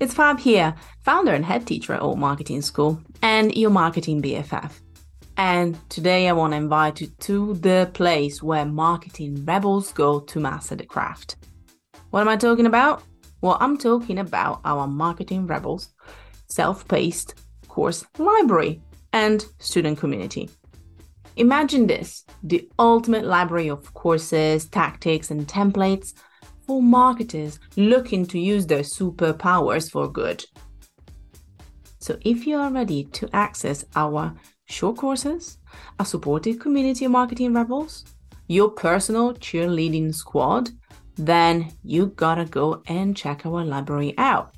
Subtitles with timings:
[0.00, 4.70] It's Fab here, founder and head teacher at Alt Marketing School, and your marketing BFF.
[5.36, 10.38] And today I want to invite you to the place where marketing rebels go to
[10.38, 11.34] master the craft.
[12.10, 13.02] What am I talking about?
[13.40, 15.88] Well, I'm talking about our marketing rebels,
[16.46, 17.34] self paced
[17.66, 18.80] course library,
[19.12, 20.48] and student community.
[21.34, 26.14] Imagine this the ultimate library of courses, tactics, and templates
[26.68, 30.44] for marketers looking to use their superpowers for good.
[31.98, 34.34] So, if you are ready to access our
[34.66, 35.58] short courses,
[35.98, 38.04] a supportive community of marketing rebels,
[38.48, 40.70] your personal cheerleading squad,
[41.16, 44.54] then you gotta go and check our library out.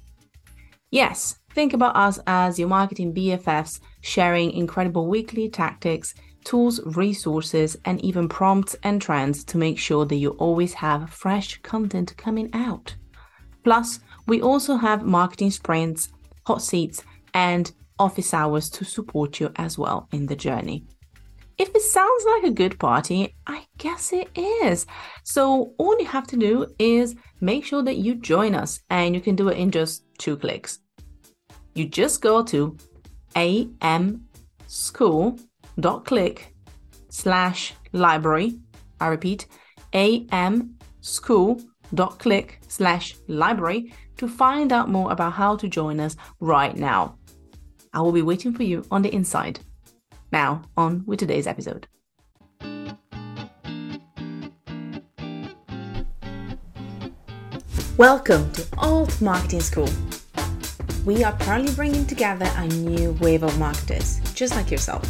[0.90, 8.02] Yes, think about us as your marketing BFFs sharing incredible weekly tactics tools, resources, and
[8.04, 12.94] even prompts and trends to make sure that you always have fresh content coming out.
[13.64, 16.08] Plus, we also have marketing sprints,
[16.46, 17.02] hot seats,
[17.34, 20.84] and office hours to support you as well in the journey.
[21.58, 24.86] If it sounds like a good party, I guess it is.
[25.24, 29.20] So, all you have to do is make sure that you join us, and you
[29.20, 30.78] can do it in just two clicks.
[31.74, 32.78] You just go to
[33.36, 36.54] amschool.com dot click
[37.08, 38.58] slash library.
[39.00, 39.46] I repeat,
[39.92, 41.60] am school
[42.18, 47.16] click slash library to find out more about how to join us right now.
[47.92, 49.60] I will be waiting for you on the inside.
[50.32, 51.88] Now, on with today's episode.
[57.96, 59.88] Welcome to Alt Marketing School.
[61.04, 65.04] We are proudly bringing together a new wave of marketers, just like yourself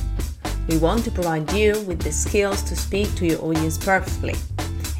[0.71, 4.37] we want to provide you with the skills to speak to your audience perfectly,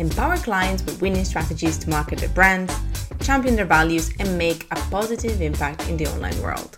[0.01, 2.75] empower clients with winning strategies to market their brands,
[3.21, 6.77] champion their values, and make a positive impact in the online world.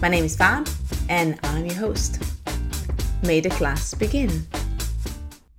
[0.00, 0.66] My name is Fab,
[1.10, 2.22] and I'm your host.
[3.22, 4.46] May the class begin.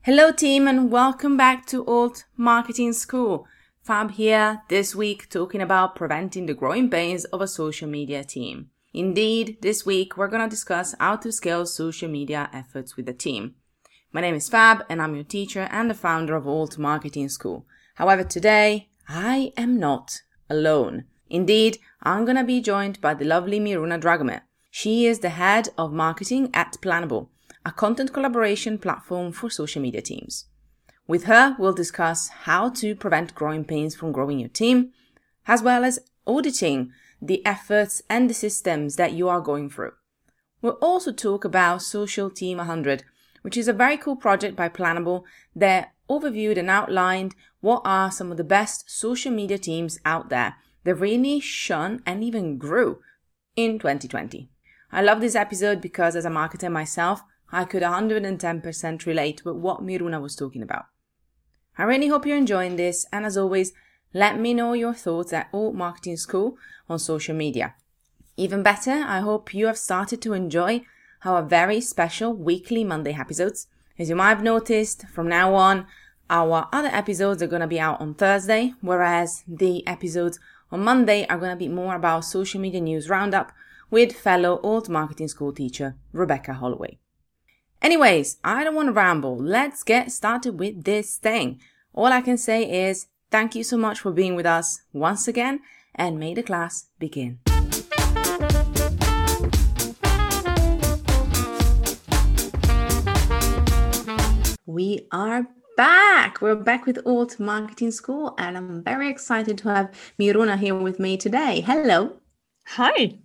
[0.02, 3.46] Hello, team, and welcome back to Alt Marketing School.
[3.84, 8.72] Fab here this week talking about preventing the growing pains of a social media team.
[8.96, 13.14] Indeed, this week we're going to discuss how to scale social media efforts with the
[13.14, 13.56] team.
[14.14, 17.66] My name is Fab and I'm your teacher and the founder of Alt Marketing School.
[17.96, 21.04] However, today I am not alone.
[21.30, 24.44] Indeed, I'm going to be joined by the lovely Miruna Dragomir.
[24.72, 27.28] She is the head of marketing at Planable,
[27.66, 30.46] a content collaboration platform for social media teams.
[31.06, 34.94] With her, we'll discuss how to prevent growing pains from growing your team,
[35.48, 39.94] as well as auditing the efforts and the systems that you are going through.
[40.62, 43.04] We'll also talk about Social Team 100,
[43.42, 45.24] which is a very cool project by Planable
[45.56, 50.56] that overviewed and outlined what are some of the best social media teams out there
[50.84, 53.00] that really shone and even grew
[53.56, 54.50] in 2020.
[54.92, 57.22] I love this episode because as a marketer myself,
[57.52, 60.86] I could 110% relate with what Miruna was talking about.
[61.78, 63.74] I really hope you're enjoying this, and as always,
[64.16, 67.76] let me know your thoughts at Alt Marketing School on social media.
[68.38, 70.86] Even better, I hope you have started to enjoy
[71.26, 73.68] our very special weekly Monday episodes.
[74.00, 75.86] As you might have noticed, from now on,
[76.30, 80.40] our other episodes are going to be out on Thursday, whereas the episodes
[80.72, 83.52] on Monday are going to be more about social media news roundup
[83.92, 87.00] with fellow Alt Marketing School teacher Rebecca Holloway.
[87.82, 89.38] Anyways, I don't want to ramble.
[89.38, 91.60] Let's get started with this thing.
[91.94, 95.60] All I can say is Thank you so much for being with us once again,
[95.94, 97.40] and may the class begin.
[104.66, 105.48] We are
[105.78, 106.42] back.
[106.42, 111.00] We're back with Alt Marketing School, and I'm very excited to have Miruna here with
[111.00, 111.62] me today.
[111.62, 112.18] Hello.
[112.68, 113.20] Hi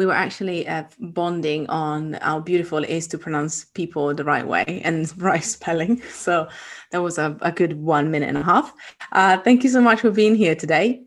[0.00, 4.46] we were actually uh, bonding on how beautiful it is to pronounce people the right
[4.46, 6.00] way and right spelling.
[6.04, 6.48] So
[6.90, 8.72] that was a, a good one minute and a half.
[9.12, 11.02] Uh, thank you so much for being here today.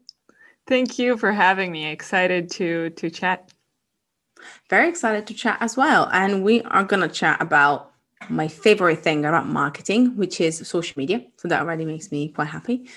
[0.67, 1.87] Thank you for having me.
[1.87, 3.51] Excited to to chat.
[4.69, 6.07] Very excited to chat as well.
[6.13, 7.93] And we are going to chat about
[8.29, 11.25] my favorite thing about marketing, which is social media.
[11.37, 12.87] So that already makes me quite happy.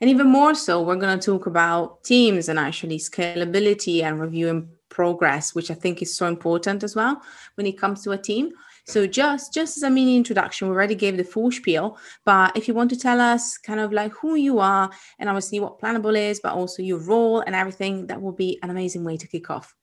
[0.00, 4.68] And even more so, we're going to talk about teams and actually scalability and reviewing
[4.92, 7.20] progress, which I think is so important as well
[7.56, 8.52] when it comes to a team.
[8.84, 12.68] So just just as a mini introduction, we already gave the full spiel, but if
[12.68, 16.16] you want to tell us kind of like who you are and obviously what Planable
[16.16, 19.50] is, but also your role and everything, that will be an amazing way to kick
[19.50, 19.74] off.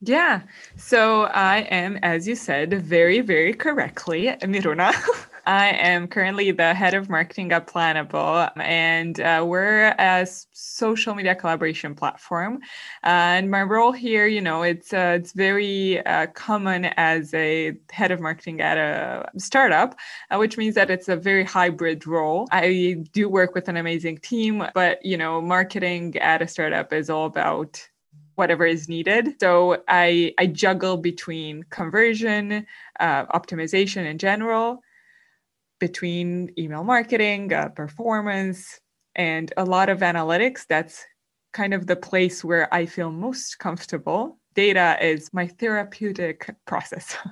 [0.00, 0.42] Yeah.
[0.76, 4.94] So I am, as you said, very, very correctly, Miruna.
[5.50, 11.34] I am currently the head of marketing at Planable, and uh, we're a social media
[11.34, 12.60] collaboration platform.
[13.02, 18.12] And my role here, you know, it's uh, it's very uh, common as a head
[18.12, 19.96] of marketing at a startup,
[20.30, 22.46] uh, which means that it's a very hybrid role.
[22.52, 27.10] I do work with an amazing team, but you know, marketing at a startup is
[27.10, 27.84] all about
[28.36, 29.34] whatever is needed.
[29.40, 32.64] So I, I juggle between conversion,
[33.00, 34.82] uh, optimization in general,
[35.80, 38.78] between email marketing, uh, performance,
[39.16, 40.66] and a lot of analytics.
[40.68, 41.04] That's
[41.52, 44.38] kind of the place where I feel most comfortable.
[44.54, 47.16] Data is my therapeutic process.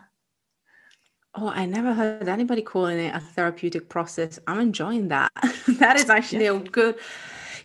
[1.40, 4.40] Oh, I never heard anybody calling it a therapeutic process.
[4.48, 5.30] I'm enjoying that.
[5.78, 6.54] that is actually yeah.
[6.54, 6.96] a good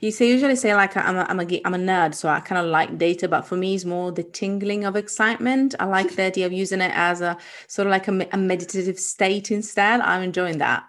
[0.04, 2.60] you say usually say like I'm a, I'm a I'm a nerd, so I kind
[2.60, 5.76] of like data, but for me, it's more the tingling of excitement.
[5.80, 9.00] I like the idea of using it as a sort of like a, a meditative
[9.00, 10.02] state instead.
[10.02, 10.84] I'm enjoying that.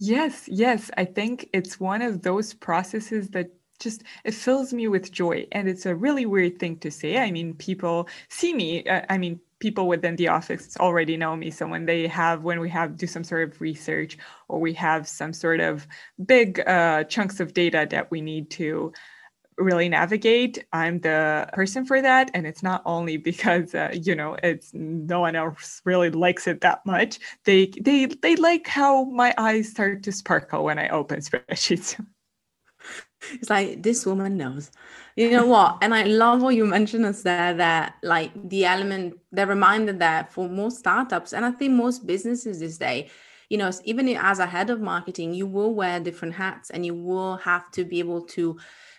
[0.00, 5.12] Yes, yes, I think it's one of those processes that just it fills me with
[5.12, 9.02] joy and it's a really weird thing to say i mean people see me uh,
[9.08, 11.50] i mean people within the office already know me.
[11.50, 14.18] So when they have when we have do some sort of research
[14.48, 15.86] or we have some sort of
[16.26, 18.92] big uh, chunks of data that we need to
[19.58, 22.30] really navigate i'm the person for that.
[22.34, 26.60] And it's not only because uh, you know it's no one else really likes it
[26.60, 27.18] that much.
[27.44, 32.00] They they they like how my eyes start to sparkle when i open spreadsheets
[33.32, 34.70] it's like this woman knows.
[35.16, 35.78] You know what?
[35.82, 40.32] And i love what you mentioned us there that like the element the reminder that
[40.32, 43.10] for most startups and i think most businesses this day
[43.48, 46.94] you know even as a head of marketing you will wear different hats and you
[46.94, 48.58] will have to be able to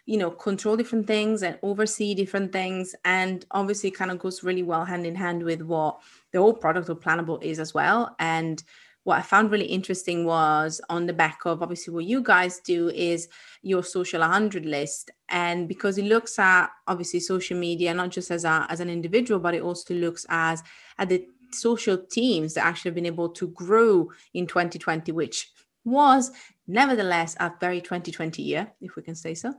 [0.09, 2.95] you know control different things and oversee different things.
[3.05, 5.99] And obviously kind of goes really well hand in hand with what
[6.31, 8.15] the whole product of planable is as well.
[8.17, 8.61] And
[9.03, 12.89] what I found really interesting was on the back of obviously what you guys do
[12.89, 13.27] is
[13.61, 15.11] your social 100 list.
[15.29, 19.39] And because it looks at obviously social media, not just as, a, as an individual,
[19.39, 20.61] but it also looks as
[20.97, 25.51] at the social teams that actually have been able to grow in 2020, which
[25.85, 26.31] was
[26.67, 29.53] nevertheless a very 2020 year, if we can say so.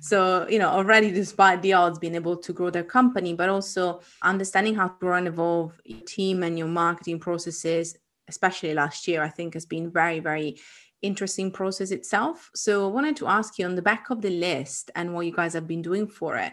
[0.00, 4.00] So, you know, already despite the odds being able to grow their company, but also
[4.20, 7.96] understanding how to grow and evolve your team and your marketing processes
[8.30, 10.56] especially last year, I think has been very, very
[11.02, 12.50] interesting process itself.
[12.54, 15.32] So I wanted to ask you on the back of the list and what you
[15.32, 16.52] guys have been doing for it.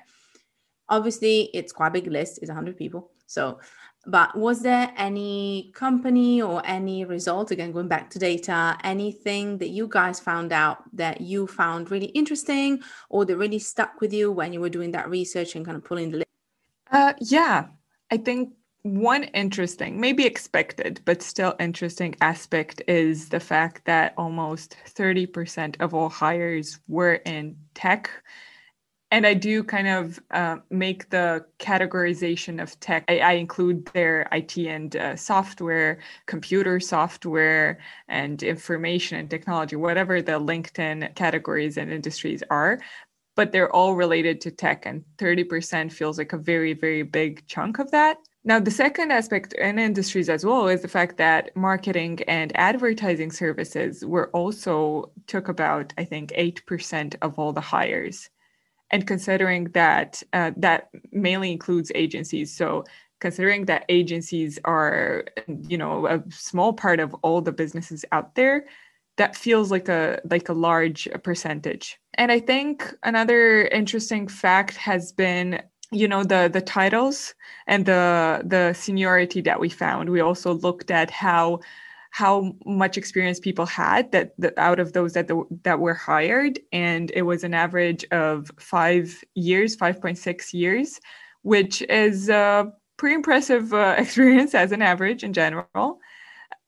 [0.90, 3.12] Obviously, it's quite a big list, it's 100 people.
[3.26, 3.60] So,
[4.06, 9.68] but was there any company or any result, again, going back to data, anything that
[9.68, 14.32] you guys found out that you found really interesting or that really stuck with you
[14.32, 16.30] when you were doing that research and kind of pulling the list?
[16.90, 17.66] Uh, yeah,
[18.10, 18.54] I think
[18.96, 25.94] one interesting, maybe expected, but still interesting aspect is the fact that almost 30% of
[25.94, 28.10] all hires were in tech.
[29.10, 33.06] And I do kind of uh, make the categorization of tech.
[33.08, 37.80] I, I include their IT and uh, software, computer software,
[38.10, 42.80] and information and technology, whatever the LinkedIn categories and industries are
[43.38, 47.78] but they're all related to tech and 30% feels like a very very big chunk
[47.78, 48.18] of that
[48.48, 53.30] now, the second aspect in industries as well is the fact that marketing and advertising
[53.30, 58.30] services were also took about, I think, 8% of all the hires.
[58.90, 62.56] And considering that uh, that mainly includes agencies.
[62.56, 62.86] So
[63.20, 65.26] considering that agencies are,
[65.68, 68.66] you know, a small part of all the businesses out there,
[69.18, 72.00] that feels like a like a large percentage.
[72.14, 77.34] And I think another interesting fact has been you know the the titles
[77.68, 80.10] and the the seniority that we found.
[80.10, 81.60] We also looked at how
[82.12, 86.60] how much experience people had that, that out of those that the, that were hired.
[86.72, 91.00] And it was an average of five years 5.6 years
[91.44, 96.00] which is a pretty impressive uh, experience as an average in general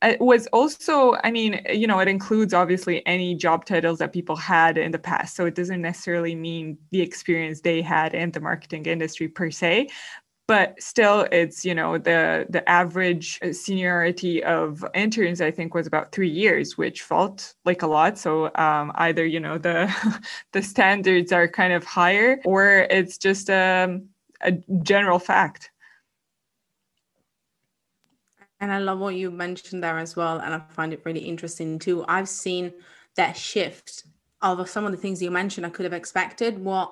[0.01, 4.35] it was also i mean you know it includes obviously any job titles that people
[4.35, 5.35] had in the past.
[5.35, 9.89] So it doesn't necessarily mean the experience they had in the marketing industry per se
[10.49, 16.11] but still it's you know the the average seniority of interns i think was about
[16.11, 18.17] three years which felt like a lot.
[18.17, 19.93] So um, either you know the
[20.53, 24.09] the standards are kind of higher or it's just a, um,
[24.41, 25.69] a general fact
[28.59, 30.39] and I love what you mentioned there as well.
[30.39, 32.05] And I find it really interesting too.
[32.07, 32.73] I've seen
[33.15, 34.05] that shift
[34.41, 36.59] of some of the things you mentioned I could have expected.
[36.59, 36.91] What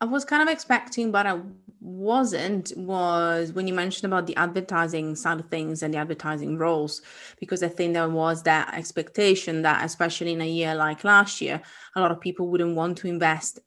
[0.00, 1.40] I was kind of expecting, but I
[1.80, 7.02] wasn't was when you mentioned about the advertising side of things and the advertising roles,
[7.40, 11.60] because I think there was that expectation that, especially in a year like last year,
[11.96, 13.58] a lot of people wouldn't want to invest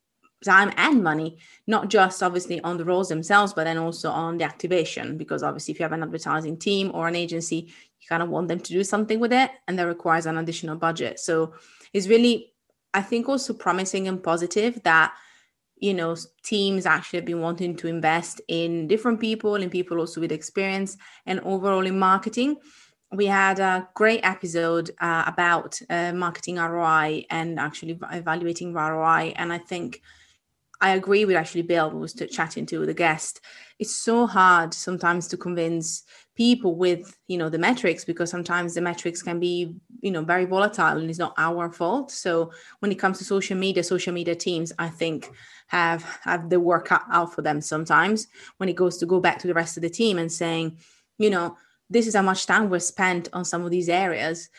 [0.43, 4.43] time and money, not just obviously on the roles themselves, but then also on the
[4.43, 5.17] activation.
[5.17, 7.55] Because obviously, if you have an advertising team or an agency,
[7.99, 10.75] you kind of want them to do something with it, and that requires an additional
[10.75, 11.19] budget.
[11.19, 11.53] So
[11.93, 12.53] it's really,
[12.93, 15.13] I think, also promising and positive that
[15.77, 20.21] you know teams actually have been wanting to invest in different people and people also
[20.21, 20.95] with experience
[21.25, 22.55] and overall in marketing
[23.11, 29.33] we had a great episode uh, about uh, marketing ROI and actually evaluating ROI.
[29.35, 30.01] And I think
[30.81, 33.39] I agree with actually Bill was chatting to the guest.
[33.77, 36.03] It's so hard sometimes to convince
[36.35, 40.45] people with you know the metrics because sometimes the metrics can be you know very
[40.45, 42.11] volatile and it's not our fault.
[42.11, 45.29] So when it comes to social media, social media teams, I think
[45.67, 49.47] have have the work out for them sometimes when it goes to go back to
[49.47, 50.79] the rest of the team and saying,
[51.19, 51.57] you know
[51.91, 54.49] this is how much time we're spent on some of these areas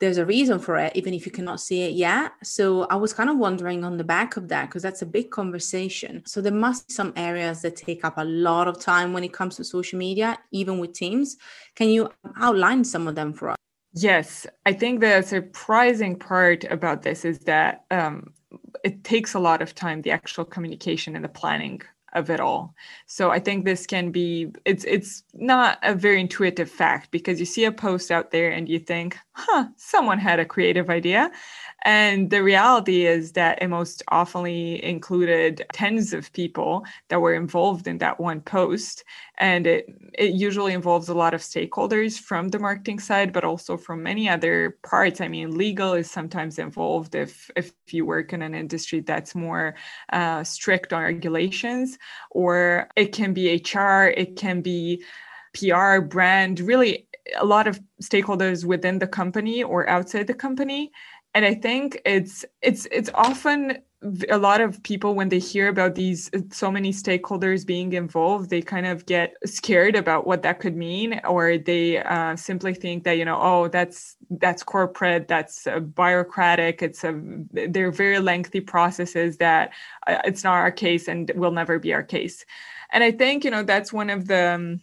[0.00, 2.32] there's a reason for it even if you cannot see it yet.
[2.42, 5.30] So i was kind of wondering on the back of that because that's a big
[5.30, 6.22] conversation.
[6.26, 9.32] So there must be some areas that take up a lot of time when it
[9.32, 11.36] comes to social media even with teams.
[11.74, 13.56] Can you outline some of them for us?
[13.92, 14.46] Yes.
[14.66, 18.32] I think the surprising part about this is that um,
[18.84, 21.82] it takes a lot of time the actual communication and the planning
[22.14, 22.74] of it all.
[23.06, 27.46] So I think this can be it's it's not a very intuitive fact because you
[27.46, 31.30] see a post out there and you think, "Huh, someone had a creative idea."
[31.84, 37.86] And the reality is that it most often included tens of people that were involved
[37.86, 39.04] in that one post.
[39.38, 43.76] And it, it usually involves a lot of stakeholders from the marketing side, but also
[43.76, 45.20] from many other parts.
[45.20, 49.74] I mean, legal is sometimes involved if, if you work in an industry that's more
[50.12, 51.97] uh, strict on regulations,
[52.30, 55.02] or it can be HR, it can be
[55.54, 57.06] PR, brand, really
[57.38, 60.90] a lot of stakeholders within the company or outside the company.
[61.34, 63.78] And i think it's it's it's often
[64.30, 68.62] a lot of people when they hear about these so many stakeholders being involved they
[68.62, 73.18] kind of get scared about what that could mean or they uh, simply think that
[73.18, 79.36] you know oh that's that's corporate that's uh, bureaucratic it's a they're very lengthy processes
[79.38, 79.72] that
[80.06, 82.44] uh, it's not our case and will never be our case.
[82.92, 84.80] And i think you know that's one of the um,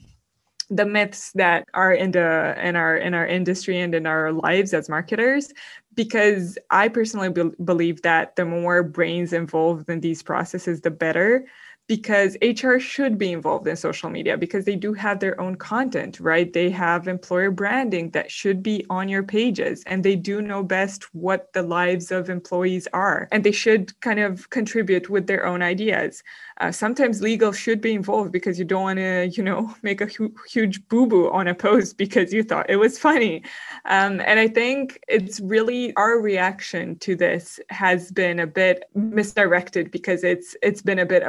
[0.70, 4.74] the myths that are in the in our in our industry and in our lives
[4.74, 5.54] as marketers
[5.96, 11.46] because I personally be- believe that the more brains involved in these processes, the better
[11.88, 16.20] because HR should be involved in social media because they do have their own content,
[16.20, 16.52] right?
[16.52, 21.04] They have employer branding that should be on your pages and they do know best
[21.14, 25.62] what the lives of employees are and they should kind of contribute with their own
[25.62, 26.24] ideas.
[26.62, 30.06] Uh, sometimes legal should be involved because you don't want to, you know, make a
[30.06, 33.44] hu- huge boo boo on a post because you thought it was funny.
[33.86, 39.92] Um, and I think it's really our reaction to this has been a bit misdirected
[39.92, 41.24] because it's it's been a bit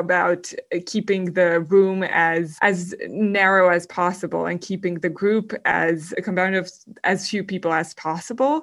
[0.86, 6.54] keeping the room as as narrow as possible and keeping the group as a compound
[6.54, 6.70] of
[7.04, 8.62] as few people as possible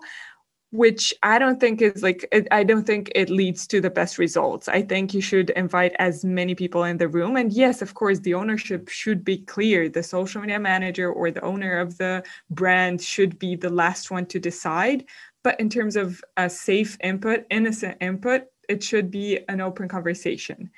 [0.74, 4.68] which I don't think is like, I don't think it leads to the best results.
[4.68, 7.36] I think you should invite as many people in the room.
[7.36, 9.88] And yes, of course, the ownership should be clear.
[9.88, 14.26] The social media manager or the owner of the brand should be the last one
[14.26, 15.06] to decide.
[15.44, 20.72] But in terms of a safe input, innocent input, it should be an open conversation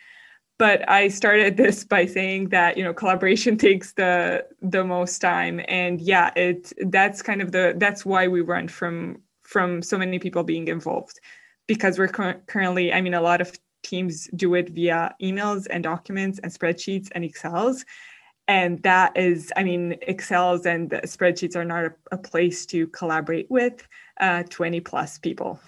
[0.57, 5.61] but i started this by saying that you know collaboration takes the the most time.
[5.67, 10.19] And yeah it that's kind of the that's why we run from from so many
[10.19, 11.19] people being involved.
[11.67, 15.83] Because we're cu- currently i mean a lot of teams do it via emails and
[15.83, 17.85] documents and spreadsheets and excels.
[18.47, 23.49] And that is i mean excels and spreadsheets are not a, a place to collaborate
[23.49, 23.87] with
[24.19, 25.59] uh, 20 plus people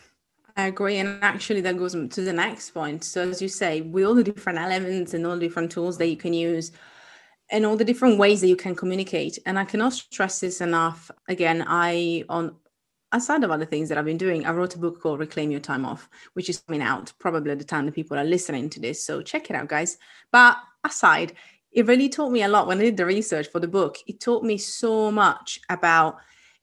[0.57, 0.97] I agree.
[0.97, 3.03] And actually, that goes to the next point.
[3.03, 6.07] So, as you say, with all the different elements and all the different tools that
[6.07, 6.71] you can use,
[7.51, 9.37] and all the different ways that you can communicate.
[9.45, 11.11] And I cannot stress this enough.
[11.29, 12.55] Again, I, on
[13.11, 15.61] aside of other things that I've been doing, I wrote a book called Reclaim Your
[15.61, 18.79] Time Off, which is coming out probably at the time that people are listening to
[18.79, 19.05] this.
[19.05, 19.99] So, check it out, guys.
[20.31, 21.33] But aside,
[21.71, 23.97] it really taught me a lot when I did the research for the book.
[24.07, 26.17] It taught me so much about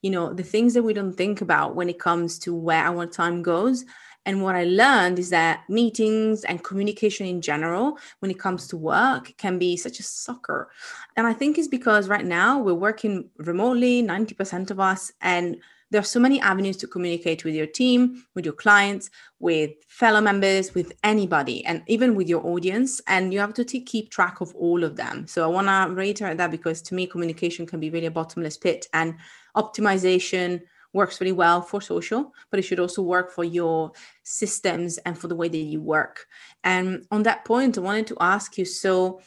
[0.05, 3.07] you know the things that we don't think about when it comes to where our
[3.07, 3.85] time goes
[4.27, 8.77] and what i learned is that meetings and communication in general when it comes to
[8.77, 10.69] work can be such a sucker
[11.17, 15.57] and i think it's because right now we're working remotely 90% of us and
[15.91, 20.19] there are so many avenues to communicate with your team, with your clients, with fellow
[20.19, 22.99] members, with anybody, and even with your audience.
[23.07, 25.27] And you have to t- keep track of all of them.
[25.27, 28.57] So I want to reiterate that because to me, communication can be really a bottomless
[28.57, 29.15] pit and
[29.55, 30.61] optimization
[30.93, 33.91] works really well for social, but it should also work for your
[34.23, 36.25] systems and for the way that you work.
[36.63, 39.21] And on that point, I wanted to ask you so,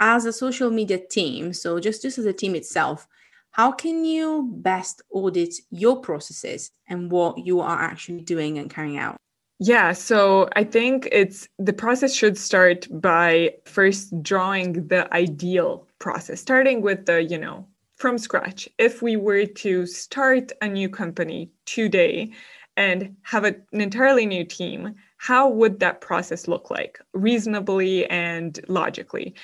[0.00, 3.08] as a social media team, so just, just as a team itself,
[3.50, 8.98] how can you best audit your processes and what you are actually doing and carrying
[8.98, 9.16] out?
[9.58, 16.40] Yeah, so I think it's the process should start by first drawing the ideal process,
[16.40, 17.66] starting with the, you know,
[17.98, 18.68] from scratch.
[18.78, 22.32] If we were to start a new company today
[22.76, 28.58] and have a, an entirely new team, how would that process look like reasonably and
[28.68, 29.34] logically?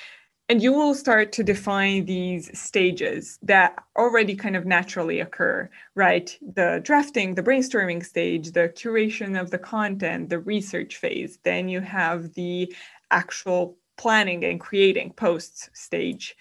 [0.47, 6.37] And you will start to define these stages that already kind of naturally occur, right?
[6.41, 11.39] The drafting, the brainstorming stage, the curation of the content, the research phase.
[11.43, 12.73] Then you have the
[13.11, 16.37] actual planning and creating posts stage.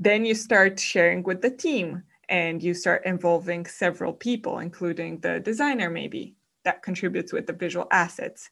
[0.00, 5.40] Then you start sharing with the team and you start involving several people, including the
[5.40, 8.48] designer, maybe that contributes with the visual assets.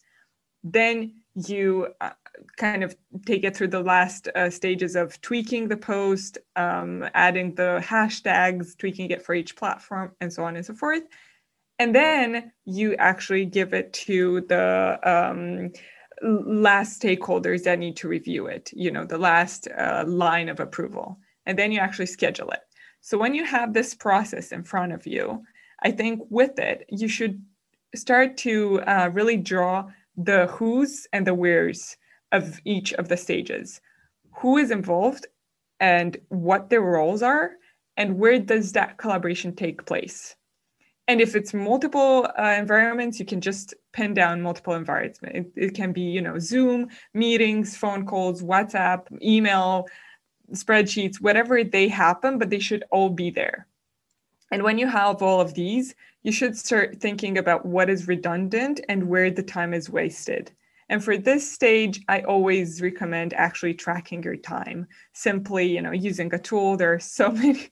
[0.62, 2.10] Then you uh,
[2.56, 7.54] kind of take it through the last uh, stages of tweaking the post, um, adding
[7.54, 11.04] the hashtags, tweaking it for each platform, and so on and so forth.
[11.78, 15.70] And then you actually give it to the um,
[16.22, 21.18] last stakeholders that need to review it, you know, the last uh, line of approval.
[21.48, 22.60] And then you actually schedule it.
[23.00, 25.42] So when you have this process in front of you,
[25.82, 27.42] I think with it, you should
[27.94, 29.86] start to uh, really draw
[30.16, 31.96] the who's and the where's
[32.32, 33.80] of each of the stages.
[34.40, 35.26] Who is involved
[35.80, 37.52] and what their roles are,
[37.96, 40.36] and where does that collaboration take place?
[41.06, 45.20] And if it's multiple uh, environments, you can just pin down multiple environments.
[45.22, 49.86] It, it can be, you know, Zoom, meetings, phone calls, WhatsApp, email,
[50.52, 53.66] spreadsheets, whatever they happen, but they should all be there.
[54.50, 58.80] And when you have all of these, you should start thinking about what is redundant
[58.88, 60.50] and where the time is wasted.
[60.88, 64.86] And for this stage, I always recommend actually tracking your time.
[65.12, 66.76] Simply, you know, using a tool.
[66.76, 67.70] There are so many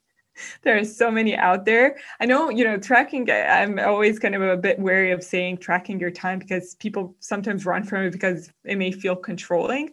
[0.63, 1.97] there are so many out there.
[2.21, 5.99] I know, you know, tracking, I'm always kind of a bit wary of saying tracking
[5.99, 9.91] your time because people sometimes run from it because it may feel controlling.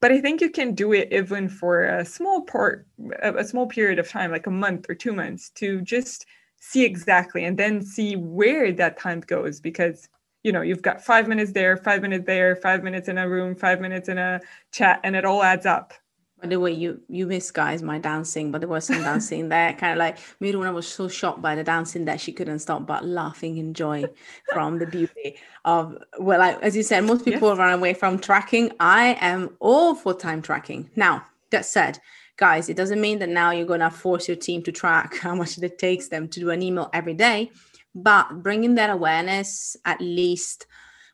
[0.00, 2.86] But I think you can do it even for a small part,
[3.22, 6.26] a small period of time, like a month or two months, to just
[6.60, 10.08] see exactly and then see where that time goes because
[10.42, 13.54] you know you've got five minutes there five minutes there five minutes in a room
[13.54, 14.40] five minutes in a
[14.72, 15.92] chat and it all adds up
[16.40, 19.72] by the way you you miss guys my dancing but there was some dancing there
[19.74, 23.04] kind of like Miruna was so shocked by the dancing that she couldn't stop but
[23.04, 24.04] laughing in joy
[24.52, 27.58] from the beauty of well like, as you said most people yes.
[27.58, 28.72] run away from tracking.
[28.80, 30.90] I am all for time tracking.
[30.94, 31.98] Now that said
[32.36, 35.34] guys it doesn't mean that now you're going to force your team to track how
[35.34, 37.50] much it takes them to do an email every day
[37.94, 40.66] but bringing that awareness at least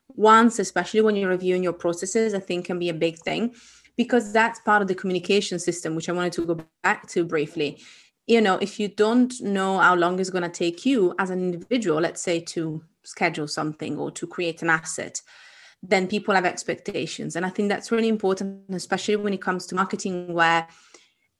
[0.09, 3.53] once especially when you're reviewing your processes i think can be a big thing
[3.95, 7.81] because that's part of the communication system which i wanted to go back to briefly.
[8.25, 11.39] You know if you don't know how long it's going to take you as an
[11.39, 15.21] individual let's say to schedule something or to create an asset
[15.85, 17.35] then people have expectations.
[17.35, 20.67] And i think that's really important especially when it comes to marketing where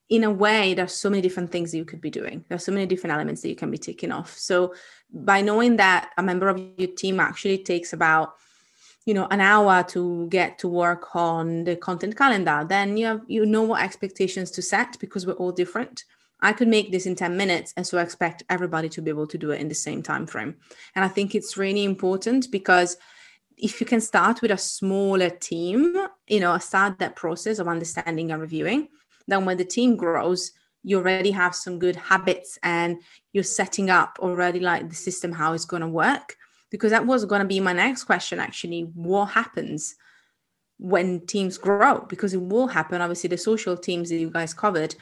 [0.10, 2.44] in a way there's so many different things that you could be doing.
[2.48, 4.38] There's so many different elements that you can be taking off.
[4.38, 4.76] So
[5.12, 8.34] by knowing that a member of your team actually takes about
[9.06, 13.22] you know an hour to get to work on the content calendar then you have
[13.28, 16.04] you know what expectations to set because we're all different.
[16.42, 19.28] I could make this in 10 minutes and so I expect everybody to be able
[19.28, 20.56] to do it in the same time frame.
[20.96, 22.98] And i think it's really important because
[23.58, 25.96] if you can start with a smaller team
[26.28, 28.90] you know start that process of understanding and reviewing
[29.28, 30.52] then when the team grows
[30.84, 35.54] you already have some good habits and you're setting up already like the system how
[35.54, 36.36] it's going to work
[36.74, 38.82] because that was going to be my next question actually.
[38.96, 39.96] What happens
[40.80, 42.00] when teams grow?
[42.10, 43.00] Because it will happen.
[43.00, 44.96] Obviously the social teams that you guys covered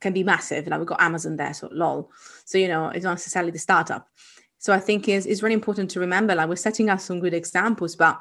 [0.00, 0.66] can be massive.
[0.66, 2.10] Like we've got amazon there so lol.
[2.46, 4.08] So you know it's not necessarily the startup.
[4.56, 7.34] So i think is it's really important to remember like we're setting up some good
[7.34, 8.18] examples but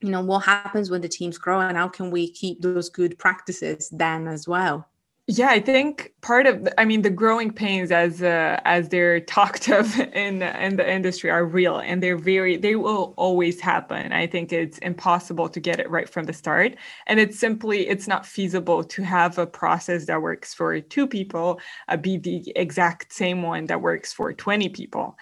[0.00, 3.18] you know what happens when the teams grow and how can we keep those good
[3.18, 4.88] practices then as well
[5.28, 9.68] yeah i think part of i mean the growing pains as uh, as they're talked
[9.68, 14.12] of in in the industry are real and they're very they will always happen.
[14.12, 16.76] I think it's impossible to get it right from the start.
[17.06, 21.60] And it's simply it's not feasible to have a process that works for two people
[21.88, 25.16] uh, be the exact same one that works for 20 people.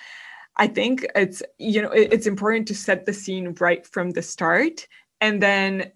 [0.57, 4.87] I think it's you know it's important to set the scene right from the start
[5.21, 5.91] and then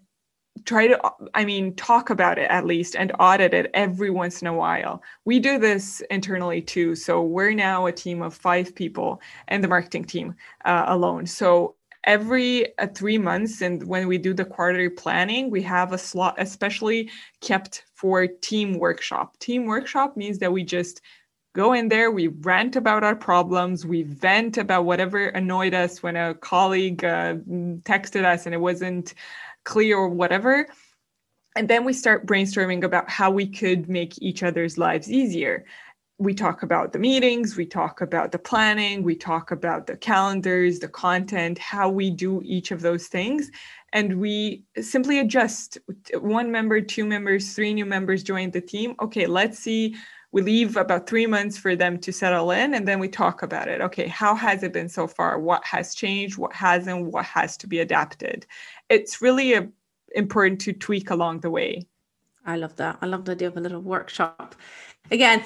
[0.65, 0.99] try to
[1.33, 5.01] i mean talk about it at least and audit it every once in a while.
[5.25, 6.95] We do this internally too.
[6.95, 10.35] So we're now a team of five people and the marketing team
[10.65, 11.25] uh, alone.
[11.25, 15.97] So every uh, three months and when we do the quarterly planning we have a
[15.97, 17.09] slot especially
[17.41, 19.37] kept for team workshop.
[19.39, 21.01] Team workshop means that we just
[21.55, 26.15] go in there we rant about our problems we vent about whatever annoyed us when
[26.15, 27.33] a colleague uh,
[27.83, 29.15] texted us and it wasn't
[29.73, 30.67] clear or whatever
[31.55, 35.65] and then we start brainstorming about how we could make each other's lives easier
[36.19, 40.79] we talk about the meetings, we talk about the planning, we talk about the calendars,
[40.79, 43.49] the content, how we do each of those things.
[43.93, 45.77] And we simply adjust
[46.13, 48.95] one member, two members, three new members join the team.
[49.01, 49.95] Okay, let's see.
[50.31, 53.67] We leave about three months for them to settle in, and then we talk about
[53.67, 53.81] it.
[53.81, 55.39] Okay, how has it been so far?
[55.39, 56.37] What has changed?
[56.37, 57.07] What hasn't?
[57.07, 58.45] What has to be adapted?
[58.89, 59.67] It's really a,
[60.13, 61.87] important to tweak along the way.
[62.45, 62.97] I love that.
[63.01, 64.55] I love the idea of a little workshop.
[65.11, 65.43] Again,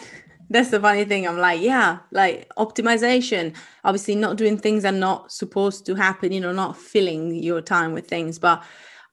[0.50, 1.28] that's the funny thing.
[1.28, 3.56] I'm like, yeah, like optimization.
[3.84, 7.62] Obviously, not doing things that are not supposed to happen, you know, not filling your
[7.62, 8.38] time with things.
[8.38, 8.64] But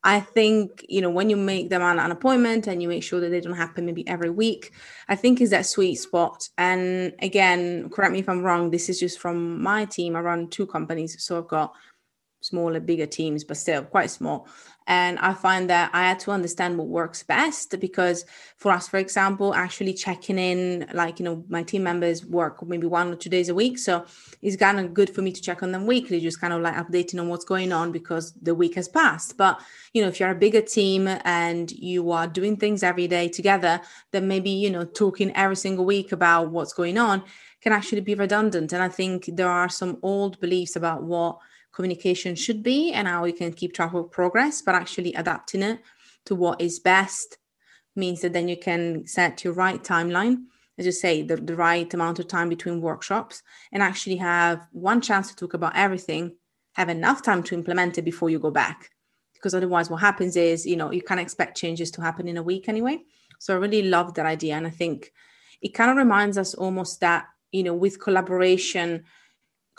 [0.03, 3.21] I think, you know, when you make them an, an appointment and you make sure
[3.21, 4.73] that they don't happen maybe every week,
[5.09, 6.49] I think is that sweet spot.
[6.57, 10.17] And again, correct me if I'm wrong, this is just from my team.
[10.17, 11.23] I run two companies.
[11.23, 11.75] So I've got
[12.41, 14.49] smaller, bigger teams, but still quite small.
[14.87, 18.25] And I find that I had to understand what works best because
[18.57, 22.87] for us, for example, actually checking in, like, you know, my team members work maybe
[22.87, 23.79] one or two days a week.
[23.79, 24.05] So
[24.43, 26.75] it's kind of good for me to check on them weekly, just kind of like
[26.75, 29.37] updating on what's going on because the week has passed.
[29.37, 29.61] But,
[29.93, 33.81] you know, if you're a bigger team and you are doing things every day together,
[34.11, 37.23] then maybe, you know, talking every single week about what's going on
[37.61, 38.73] can actually be redundant.
[38.73, 41.39] And I think there are some old beliefs about what
[41.73, 45.81] communication should be and how we can keep track of progress, but actually adapting it
[46.27, 47.39] to what is best
[47.97, 50.45] means that then you can set your right timeline,
[50.79, 55.01] as you say, the, the right amount of time between workshops, and actually have one
[55.01, 56.35] chance to talk about everything,
[56.75, 58.91] have enough time to implement it before you go back.
[59.35, 62.43] Because otherwise, what happens is, you know, you can't expect changes to happen in a
[62.43, 62.99] week anyway.
[63.39, 64.55] So I really love that idea.
[64.55, 65.13] And I think
[65.63, 69.05] it kind of reminds us almost that, you know, with collaboration,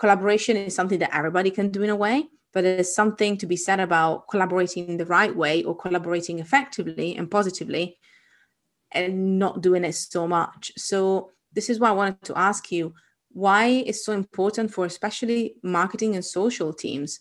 [0.01, 3.55] collaboration is something that everybody can do in a way, but there's something to be
[3.55, 7.99] said about collaborating the right way or collaborating effectively and positively
[8.91, 10.71] and not doing it so much.
[10.75, 12.93] So, this is why I wanted to ask you
[13.33, 17.19] why it's so important for especially marketing and social teams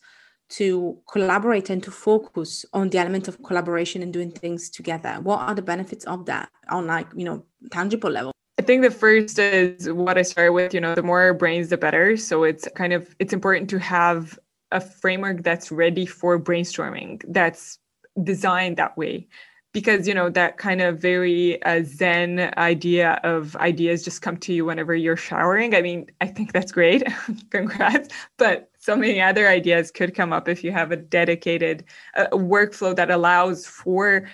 [0.48, 5.40] to collaborate and to focus on the element of collaboration and doing things together what
[5.40, 8.29] are the benefits of that on like you know tangible level
[8.60, 11.78] I think the first is what I started with, you know, the more brains, the
[11.78, 12.18] better.
[12.18, 14.38] So it's kind of, it's important to have
[14.70, 17.78] a framework that's ready for brainstorming, that's
[18.22, 19.28] designed that way.
[19.72, 24.52] Because, you know, that kind of very uh, zen idea of ideas just come to
[24.52, 25.74] you whenever you're showering.
[25.74, 27.02] I mean, I think that's great.
[27.50, 28.10] Congrats.
[28.36, 32.94] But so many other ideas could come up if you have a dedicated uh, workflow
[32.94, 34.28] that allows for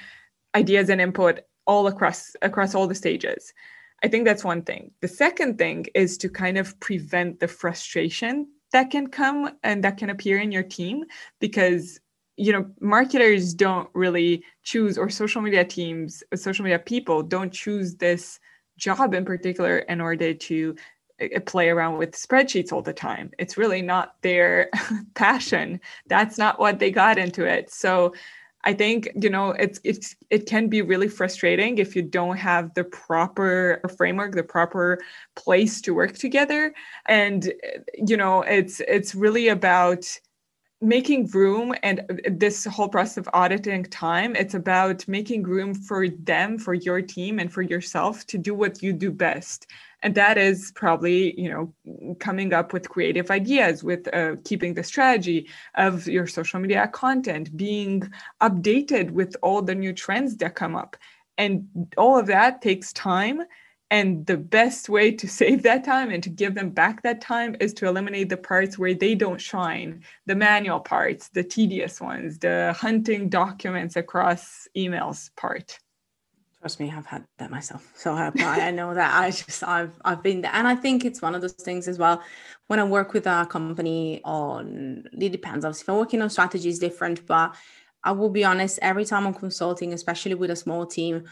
[0.56, 3.52] ideas and input all across across all the stages
[4.02, 4.90] I think that's one thing.
[5.00, 9.96] The second thing is to kind of prevent the frustration that can come and that
[9.96, 11.04] can appear in your team
[11.40, 11.98] because
[12.36, 17.94] you know marketers don't really choose or social media teams social media people don't choose
[17.94, 18.38] this
[18.76, 20.76] job in particular in order to
[21.20, 23.30] uh, play around with spreadsheets all the time.
[23.38, 24.68] It's really not their
[25.14, 25.80] passion.
[26.06, 27.70] That's not what they got into it.
[27.70, 28.12] So
[28.64, 32.74] I think you know it's it's it can be really frustrating if you don't have
[32.74, 34.98] the proper framework, the proper
[35.36, 36.74] place to work together,
[37.06, 37.52] and
[37.94, 40.04] you know it's it's really about
[40.82, 46.06] making room and uh, this whole process of auditing time it's about making room for
[46.08, 49.66] them for your team and for yourself to do what you do best
[50.06, 54.84] and that is probably you know coming up with creative ideas with uh, keeping the
[54.84, 58.08] strategy of your social media content being
[58.40, 60.96] updated with all the new trends that come up.
[61.38, 61.66] And
[61.98, 63.42] all of that takes time.
[63.90, 67.56] And the best way to save that time and to give them back that time
[67.58, 70.04] is to eliminate the parts where they don't shine.
[70.26, 75.80] The manual parts, the tedious ones, the hunting documents across emails part.
[76.60, 77.92] Trust me, I've had that myself.
[77.94, 81.22] So I, I know that I just I've I've been there, and I think it's
[81.22, 82.22] one of those things as well.
[82.66, 85.64] When I work with a company on, it depends.
[85.64, 87.54] Obviously, if I'm working on strategy is different, but
[88.02, 88.78] I will be honest.
[88.82, 91.24] Every time I'm consulting, especially with a small team,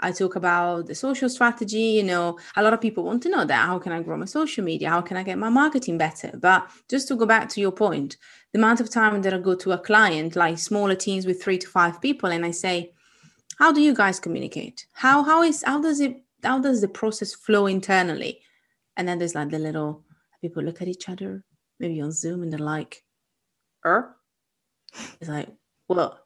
[0.00, 1.78] I talk about the social strategy.
[1.78, 3.66] You know, a lot of people want to know that.
[3.66, 4.90] How can I grow my social media?
[4.90, 6.32] How can I get my marketing better?
[6.36, 8.16] But just to go back to your point,
[8.52, 11.58] the amount of time that I go to a client, like smaller teams with three
[11.58, 12.93] to five people, and I say,
[13.58, 14.86] how do you guys communicate?
[14.92, 18.40] How how is how does it how does the process flow internally?
[18.96, 20.04] And then there's like the little
[20.40, 21.44] people look at each other,
[21.80, 23.02] maybe on Zoom, and they're like,
[23.84, 24.16] er?
[25.20, 25.48] It's like,
[25.88, 26.24] well,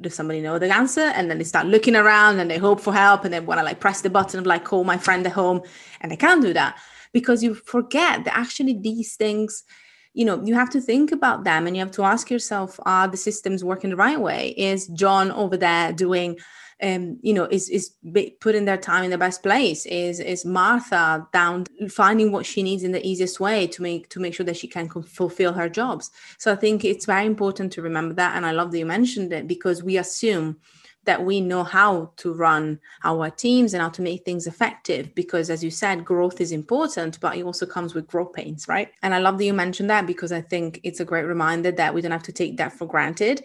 [0.00, 2.92] does somebody know the answer and then they start looking around and they hope for
[2.92, 5.32] help and they want to like press the button of like call my friend at
[5.32, 5.60] home
[6.00, 6.78] and they can't do that
[7.12, 9.64] because you forget that actually these things
[10.14, 13.08] you know you have to think about them and you have to ask yourself are
[13.08, 16.36] the systems working the right way is john over there doing
[16.82, 17.94] um, you know, is is
[18.40, 19.86] putting their time in the best place.
[19.86, 24.20] Is is Martha down finding what she needs in the easiest way to make to
[24.20, 26.10] make sure that she can fulfill her jobs.
[26.38, 29.32] So I think it's very important to remember that, and I love that you mentioned
[29.32, 30.58] it because we assume
[31.04, 35.50] that we know how to run our teams and how to make things effective because
[35.50, 38.90] as you said growth is important but it also comes with growth pains right?
[39.02, 41.94] And i love that you mentioned that because i think it's a great reminder that
[41.94, 43.44] we don't have to take that for granted.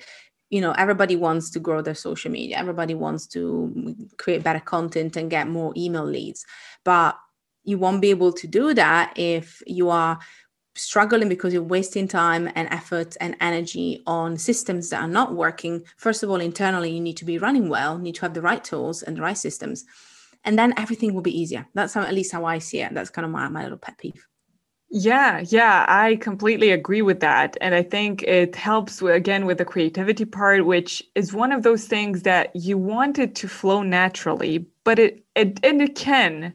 [0.49, 2.57] You know everybody wants to grow their social media.
[2.57, 6.45] Everybody wants to create better content and get more email leads.
[6.83, 7.17] But
[7.63, 10.19] you won't be able to do that if you are
[10.75, 15.83] struggling because you're wasting time and effort and energy on systems that are not working.
[15.97, 18.63] First of all internally you need to be running well need to have the right
[18.63, 19.85] tools and the right systems
[20.45, 21.67] and then everything will be easier.
[21.73, 22.93] That's how at least how i see it.
[22.93, 24.27] That's kind of my, my little pet peeve.
[24.89, 27.57] Yeah, yeah, I completely agree with that.
[27.59, 31.85] And I think it helps again with the creativity part, which is one of those
[31.85, 36.53] things that you want it to flow naturally, but it, it and it can,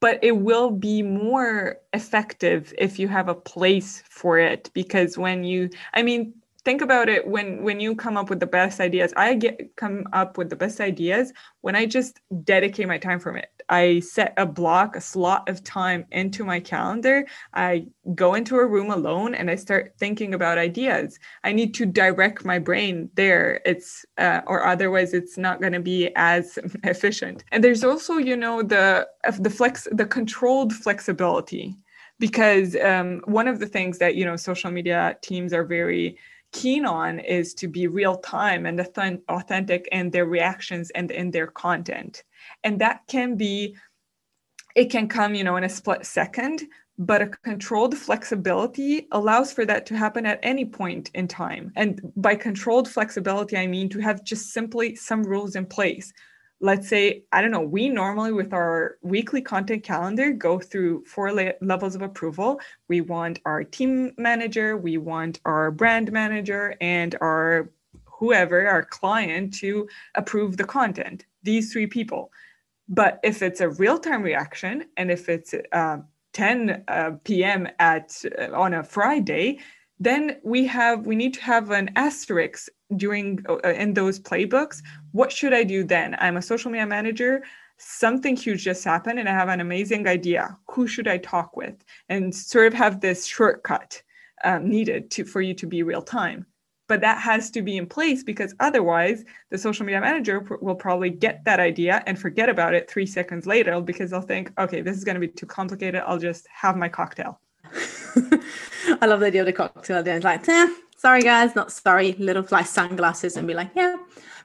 [0.00, 4.70] but it will be more effective if you have a place for it.
[4.74, 6.34] Because when you, I mean,
[6.66, 9.12] think about it when when you come up with the best ideas.
[9.16, 13.36] I get come up with the best ideas when i just dedicate my time from
[13.36, 13.50] it.
[13.68, 17.24] I set a block a slot of time into my calendar.
[17.54, 21.20] I go into a room alone and i start thinking about ideas.
[21.44, 23.60] I need to direct my brain there.
[23.64, 26.58] It's uh, or otherwise it's not going to be as
[26.92, 27.44] efficient.
[27.52, 29.06] And there's also you know the
[29.38, 31.66] the flex the controlled flexibility
[32.18, 36.18] because um, one of the things that you know social media teams are very
[36.52, 38.80] keen on is to be real time and
[39.28, 42.24] authentic in their reactions and in their content.
[42.64, 43.76] And that can be,
[44.74, 46.62] it can come, you know, in a split second,
[46.98, 51.72] but a controlled flexibility allows for that to happen at any point in time.
[51.76, 56.12] And by controlled flexibility, I mean to have just simply some rules in place
[56.60, 61.32] let's say i don't know we normally with our weekly content calendar go through four
[61.32, 62.60] le- levels of approval.
[62.88, 67.70] We want our team manager we want our brand manager and our
[68.04, 72.30] whoever our client to approve the content these three people.
[72.88, 75.98] But if it's a real-time reaction and if it's uh,
[76.32, 79.58] 10 uh, p.m at uh, on a friday
[79.98, 84.82] then we have we need to have an asterisk during uh, in those playbooks.
[85.12, 86.16] What should i do then?
[86.18, 87.42] I'm a social media manager.
[87.78, 90.56] Something huge just happened and i have an amazing idea.
[90.70, 91.84] Who should i talk with?
[92.08, 94.02] And sort of have this shortcut
[94.44, 96.46] um, needed to for you to be real time.
[96.88, 100.76] But that has to be in place because otherwise the social media manager pr- will
[100.76, 104.82] probably get that idea and forget about it three seconds later because they'll think okay
[104.82, 106.02] this is going to be too complicated.
[106.06, 107.40] I'll just have my cocktail
[109.00, 110.02] I love the idea of the cocktail.
[110.02, 112.12] Then it's like, eh, sorry guys, not sorry.
[112.14, 113.96] Little fly sunglasses and be like, yeah.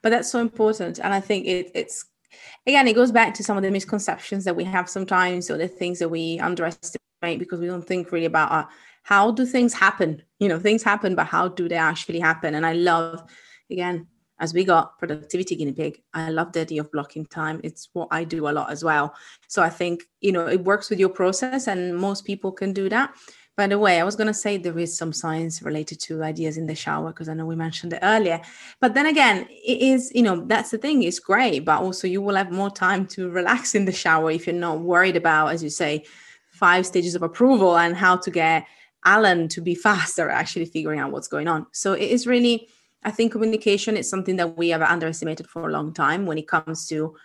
[0.01, 2.05] But that's so important, and I think it, it's
[2.65, 5.67] again, it goes back to some of the misconceptions that we have sometimes, or the
[5.67, 8.65] things that we underestimate because we don't think really about uh,
[9.03, 10.23] how do things happen.
[10.39, 12.55] You know, things happen, but how do they actually happen?
[12.55, 13.23] And I love,
[13.69, 14.07] again,
[14.41, 17.61] as we got productivity guinea pig, I love the idea of blocking time.
[17.63, 19.13] It's what I do a lot as well.
[19.47, 22.89] So I think, you know, it works with your process and most people can do
[22.89, 23.13] that.
[23.55, 26.57] By the way, I was going to say there is some science related to ideas
[26.57, 28.41] in the shower because I know we mentioned it earlier.
[28.79, 32.23] But then again, it is, you know, that's the thing, it's great, but also you
[32.23, 35.61] will have more time to relax in the shower if you're not worried about, as
[35.61, 36.03] you say,
[36.49, 38.65] five stages of approval and how to get
[39.05, 41.67] Alan to be faster actually figuring out what's going on.
[41.73, 42.67] So it is really
[43.03, 46.47] I think communication is something that we have underestimated for a long time when it
[46.47, 47.15] comes to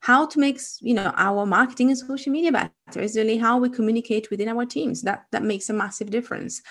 [0.00, 3.00] how to make you know our marketing and social media better.
[3.00, 5.02] Is really how we communicate within our teams.
[5.02, 6.62] That that makes a massive difference.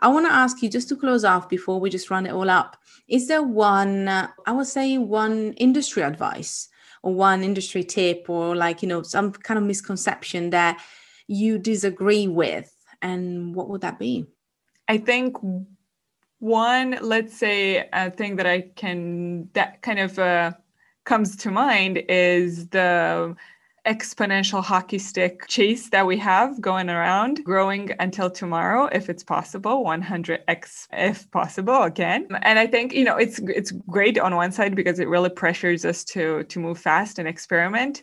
[0.00, 2.50] I want to ask you just to close off before we just run it all
[2.50, 2.76] up.
[3.08, 6.68] Is there one, uh, I would say, one industry advice
[7.02, 10.82] or one industry tip or like, you know, some kind of misconception that
[11.28, 12.74] you disagree with?
[13.02, 14.26] And what would that be?
[14.88, 15.36] I think
[16.44, 20.52] one let's say a thing that i can that kind of uh,
[21.04, 23.34] comes to mind is the
[23.86, 29.84] exponential hockey stick chase that we have going around, growing until tomorrow, if it's possible,
[29.84, 32.26] 100x if possible again.
[32.42, 35.84] And I think, you know, it's it's great on one side because it really pressures
[35.84, 38.02] us to to move fast and experiment.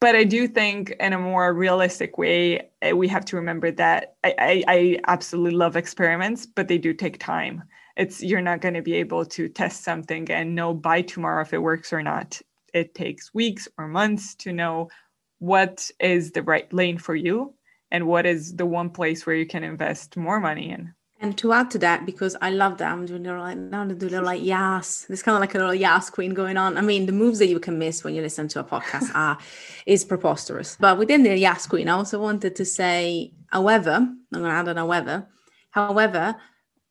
[0.00, 4.16] But I do think in a more realistic way, eh, we have to remember that
[4.24, 7.64] I, I, I absolutely love experiments, but they do take time.
[7.96, 11.54] It's you're not going to be able to test something and know by tomorrow if
[11.54, 12.40] it works or not
[12.74, 14.90] it takes weeks or months to know
[15.38, 17.54] what is the right lane for you
[17.90, 20.92] and what is the one place where you can invest more money in.
[21.18, 23.86] And to add to that, because I love that, I'm doing a little like now
[23.86, 25.06] to do a little like yes.
[25.08, 26.76] There's kind of like a little yes queen going on.
[26.76, 29.38] I mean, the moves that you can miss when you listen to a podcast are
[29.86, 30.76] is preposterous.
[30.78, 34.76] But within the yes queen, I also wanted to say, however, I'm gonna add an
[34.76, 35.26] however.
[35.70, 36.36] However,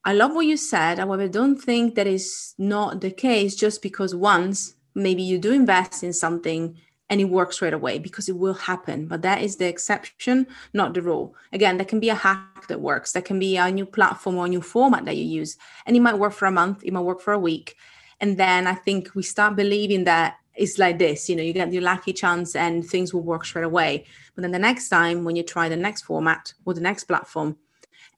[0.04, 0.98] I love what you said.
[0.98, 6.04] However, don't think that is not the case just because once maybe you do invest
[6.04, 6.78] in something
[7.10, 9.06] and it works right away because it will happen.
[9.08, 11.36] But that is the exception, not the rule.
[11.54, 13.12] Again, that can be a hack that works.
[13.12, 15.58] That can be a new platform or a new format that you use.
[15.86, 17.76] And it might work for a month, it might work for a week.
[18.22, 21.72] And then I think we start believing that it's like this you know, you get
[21.74, 24.06] your lucky chance and things will work straight away.
[24.34, 27.58] But then the next time when you try the next format or the next platform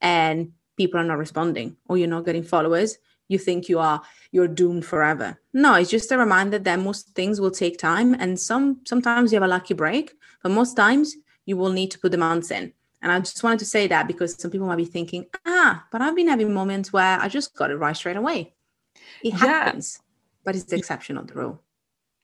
[0.02, 2.98] and people are not responding or you're not getting followers,
[3.28, 5.40] you think you are you're doomed forever.
[5.54, 9.38] No it's just a reminder that most things will take time and some sometimes you
[9.38, 10.14] have a lucky break
[10.44, 12.74] but most times you will need to put the months in.
[13.02, 16.02] And i just wanted to say that because some people might be thinking ah but
[16.02, 18.54] i've been having moments where i just got it right straight away.
[19.24, 20.04] It happens yeah.
[20.44, 21.62] but it's the exception of the rule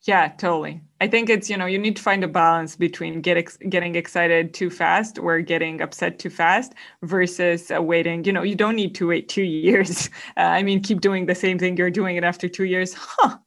[0.03, 0.81] yeah, totally.
[0.99, 3.95] I think it's, you know, you need to find a balance between get ex- getting
[3.95, 8.25] excited too fast or getting upset too fast versus uh, waiting.
[8.25, 10.09] You know, you don't need to wait two years.
[10.35, 12.93] Uh, I mean, keep doing the same thing you're doing it after two years.
[13.15, 13.37] Huh,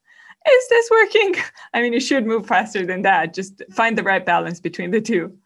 [0.48, 1.34] is this working?
[1.74, 3.34] I mean, you should move faster than that.
[3.34, 5.36] Just find the right balance between the two.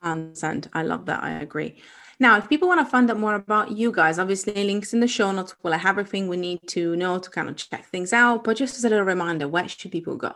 [0.00, 0.68] I understand.
[0.74, 1.24] I love that.
[1.24, 1.82] I agree.
[2.20, 5.08] Now, if people want to find out more about you guys, obviously links in the
[5.08, 8.44] show notes will have everything we need to know to kind of check things out.
[8.44, 10.34] But just as a little reminder, where should people go?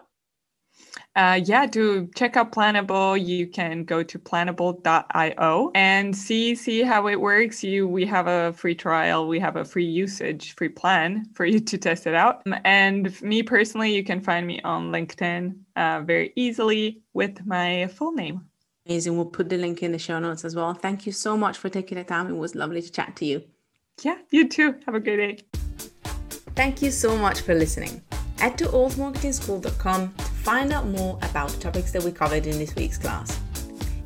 [1.17, 7.09] Uh, yeah, to check out Planable, you can go to planable.io and see see how
[7.09, 7.65] it works.
[7.65, 11.59] You we have a free trial, we have a free usage, free plan for you
[11.59, 12.43] to test it out.
[12.65, 18.13] And me personally, you can find me on LinkedIn uh, very easily with my full
[18.13, 18.43] name.
[18.85, 19.17] Amazing.
[19.17, 20.75] We'll put the link in the show notes as well.
[20.75, 22.29] Thank you so much for taking the time.
[22.29, 23.43] It was lovely to chat to you.
[24.03, 24.75] Yeah, you too.
[24.85, 25.39] Have a great day.
[26.55, 28.03] Thank you so much for listening.
[28.39, 30.15] Head to altmarketingschool.com
[30.47, 33.37] find out more about the topics that we covered in this week's class.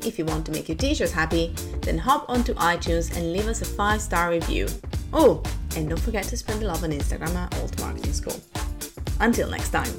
[0.03, 3.61] If you want to make your teachers happy, then hop onto iTunes and leave us
[3.61, 4.67] a five star review.
[5.13, 5.43] Oh,
[5.75, 8.41] and don't forget to spread the love on Instagram at Alt Marketing School.
[9.19, 9.93] Until next time.